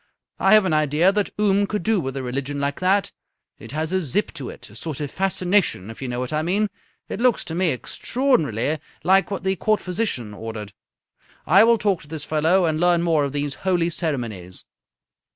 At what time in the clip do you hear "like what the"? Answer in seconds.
9.03-9.55